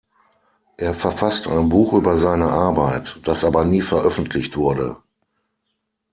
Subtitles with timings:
[0.77, 4.97] Er verfasste ein Buch über seine Arbeit, das aber nie veröffentlicht wurde.